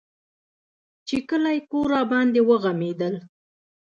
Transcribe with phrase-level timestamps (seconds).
[1.07, 3.15] چې کلى کور راباندې وغمېدل.